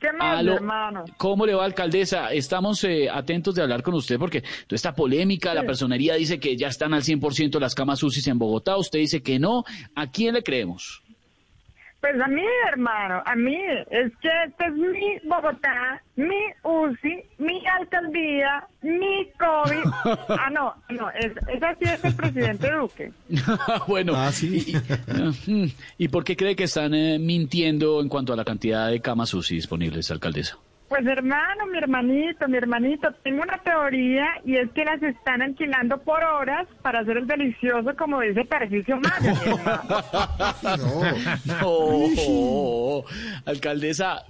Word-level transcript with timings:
¿Qué 0.00 0.12
más, 0.12 0.38
Aló, 0.38 0.54
hermano? 0.54 1.04
¿Cómo 1.18 1.44
le 1.44 1.54
va, 1.54 1.64
alcaldesa? 1.64 2.32
Estamos 2.32 2.82
eh, 2.84 3.08
atentos 3.10 3.54
de 3.54 3.62
hablar 3.62 3.82
con 3.82 3.94
usted 3.94 4.18
porque 4.18 4.40
toda 4.40 4.76
esta 4.76 4.94
polémica, 4.94 5.52
la 5.52 5.64
personería 5.64 6.14
dice 6.14 6.40
que 6.40 6.56
ya 6.56 6.68
están 6.68 6.94
al 6.94 7.02
100% 7.02 7.60
las 7.60 7.74
camas 7.74 8.02
UCI 8.02 8.30
en 8.30 8.38
Bogotá, 8.38 8.78
usted 8.78 8.98
dice 8.98 9.22
que 9.22 9.38
no. 9.38 9.64
¿A 9.94 10.10
quién 10.10 10.34
le 10.34 10.42
creemos? 10.42 11.02
Pues 12.00 12.18
a 12.18 12.28
mí, 12.28 12.42
hermano, 12.68 13.22
a 13.26 13.36
mí. 13.36 13.58
Es 13.90 14.10
que 14.22 14.30
este 14.46 14.64
es 14.64 14.72
mi 14.72 15.18
Bogotá, 15.24 16.02
mi 16.16 16.46
UCI, 16.62 17.22
mi 17.36 17.62
alcaldía, 17.66 18.66
mi 18.80 19.19
COVID. 19.40 19.90
Ah, 20.28 20.50
no, 20.52 20.74
no, 20.90 21.10
es, 21.10 21.32
es 21.48 21.62
así 21.62 21.84
es 21.84 22.04
el 22.04 22.14
presidente 22.14 22.70
Duque. 22.70 23.12
bueno, 23.88 24.12
Ah, 24.14 24.30
sí. 24.30 24.76
y, 25.46 25.50
y- 25.52 25.74
¿y 25.98 26.08
por 26.08 26.22
qué 26.24 26.36
cree 26.36 26.54
que 26.54 26.64
están 26.64 26.94
eh, 26.94 27.18
mintiendo 27.18 28.00
en 28.00 28.08
cuanto 28.08 28.32
a 28.32 28.36
la 28.36 28.44
cantidad 28.44 28.88
de 28.90 29.00
camas 29.00 29.32
UCI 29.34 29.54
disponibles, 29.56 30.10
alcaldesa? 30.10 30.58
Pues 30.88 31.06
hermano, 31.06 31.66
mi 31.70 31.78
hermanito, 31.78 32.48
mi 32.48 32.56
hermanito, 32.56 33.08
tengo 33.22 33.42
una 33.42 33.58
teoría 33.58 34.26
y 34.44 34.56
es 34.56 34.68
que 34.72 34.84
las 34.84 35.00
están 35.00 35.40
alquilando 35.40 35.98
por 35.98 36.20
horas 36.24 36.66
para 36.82 36.98
hacer 37.00 37.16
el 37.18 37.28
delicioso, 37.28 37.90
como 37.96 38.20
dice 38.20 38.44
Tarcisio 38.44 38.96
Maya, 38.96 39.40
hermano. 39.44 41.30
No, 41.60 43.04
alcaldesa, 43.44 44.24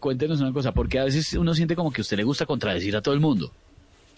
cuéntenos 0.00 0.40
una 0.40 0.52
cosa, 0.52 0.72
porque 0.72 0.98
a 0.98 1.04
veces 1.04 1.34
uno 1.34 1.52
siente 1.54 1.76
como 1.76 1.92
que 1.92 2.00
a 2.00 2.02
usted 2.02 2.16
le 2.16 2.24
gusta 2.24 2.46
contradecir 2.46 2.96
a 2.96 3.02
todo 3.02 3.12
el 3.14 3.20
mundo. 3.20 3.52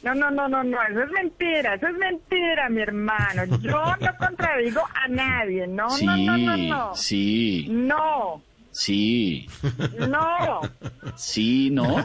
No, 0.05 0.15
no, 0.15 0.31
no, 0.31 0.49
no, 0.49 0.63
no, 0.63 0.83
eso 0.83 1.03
es 1.03 1.11
mentira, 1.13 1.75
eso 1.75 1.89
es 1.89 1.97
mentira, 1.97 2.69
mi 2.69 2.83
hermano. 2.83 3.45
Yo 3.61 3.71
no 3.73 4.17
contradigo 4.19 4.83
a 4.95 5.09
nadie, 5.09 5.67
no, 5.67 5.89
sí, 5.91 6.05
no, 6.05 6.17
no, 6.17 6.37
no, 6.37 6.57
no. 6.57 6.95
sí, 6.95 7.67
No, 7.71 8.43
sí, 8.71 9.47
no, 10.09 10.61
sí, 11.17 11.71
¿no? 11.71 12.05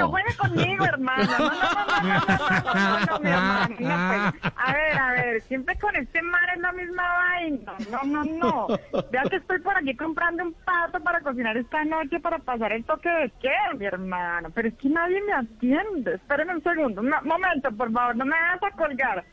no 0.00 0.08
juegue 0.08 0.36
conmigo, 0.36 0.84
hermana. 0.84 1.38
No, 1.38 1.38
no, 1.38 1.50
no, 1.50 3.00
no, 3.00 3.18
no, 3.18 3.68
no, 3.68 3.68
no, 3.78 4.32
a 4.56 4.72
ver, 4.72 4.98
a 4.98 5.12
ver, 5.12 5.42
siempre 5.42 5.78
con 5.78 5.94
este 5.96 6.22
mar 6.22 6.42
es 6.54 6.60
la 6.60 6.72
misma 6.72 7.02
vaina. 7.02 7.72
No, 7.90 8.02
no, 8.04 8.24
no. 8.24 8.66
Vea 9.10 9.22
que 9.24 9.36
estoy 9.36 9.60
por 9.60 9.76
aquí 9.76 9.94
comprando 9.96 10.44
un 10.44 10.54
pato 10.64 11.00
para 11.00 11.20
cocinar 11.20 11.56
esta 11.56 11.84
noche 11.84 12.20
para 12.20 12.38
pasar 12.38 12.72
el 12.72 12.84
toque 12.84 13.08
de 13.08 13.30
queda, 13.40 13.74
mi 13.76 13.86
hermano. 13.86 14.50
Pero 14.54 14.68
es 14.68 14.74
que 14.74 14.88
nadie 14.88 15.20
me 15.22 15.32
atiende. 15.32 16.14
Espérenme 16.14 16.54
un 16.54 16.62
segundo. 16.62 17.00
Un 17.00 17.10
momento, 17.24 17.70
por 17.72 17.92
favor, 17.92 18.16
no 18.16 18.24
me 18.24 18.32
vas 18.32 18.62
a 18.62 18.70
colgar. 18.76 19.24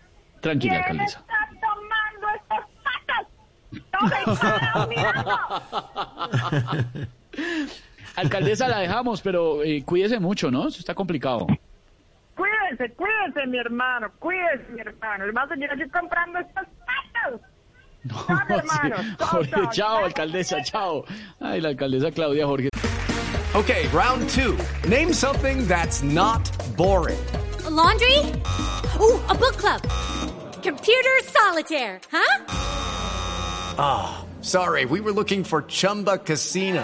Tranquila, 0.42 0.84
¿Quién 0.88 1.02
está 1.02 1.50
tomando 1.62 2.28
estas 2.36 2.66
patas? 2.84 3.28
¡No 3.92 4.88
me 4.88 4.96
mirando! 4.96 5.40
Alcaldesa, 8.18 8.68
la 8.68 8.80
dejamos, 8.80 9.22
pero 9.22 9.64
eh, 9.64 9.84
cuídese 9.86 10.20
mucho, 10.20 10.50
¿no? 10.50 10.68
Eso 10.68 10.80
está 10.80 10.96
complicado. 10.96 11.46
Cuídese, 12.36 12.92
cuídese, 12.96 13.46
mi 13.46 13.60
hermano, 13.60 14.12
cuídese, 14.18 14.66
mi 14.72 14.82
hermano. 14.82 15.26
A 15.40 15.48
seguir 15.48 15.70
aquí 15.72 15.88
comprando 15.92 16.40
estos 16.40 16.66
patos. 16.86 17.42
No, 18.04 18.26
hermano. 18.58 18.96
sí. 18.98 19.16
Jorge, 19.20 19.52
chao. 19.52 19.70
chao, 19.72 20.06
alcaldesa, 20.06 20.64
chao. 20.64 21.06
Ay, 21.40 21.62
la 21.62 21.70
alcaldesa 21.70 22.12
Claudia 22.12 22.48
Jorge. 22.48 22.70
Okay, 23.54 23.88
round 23.90 24.28
two. 24.30 24.58
Name 24.90 25.14
something 25.14 25.68
that's 25.68 26.02
not 26.02 26.50
boring. 26.76 27.20
A 27.66 27.70
laundry? 27.70 28.18
Ooh, 29.00 29.20
a 29.30 29.36
book 29.36 29.58
club. 29.58 29.82
Computer 30.64 31.20
solitaire, 31.24 32.02
huh? 32.12 32.48
Sorry, 34.42 34.86
we 34.86 35.02
were 35.02 35.12
looking 35.12 35.44
for 35.44 35.62
Chumba 35.68 36.18
Casino. 36.18 36.84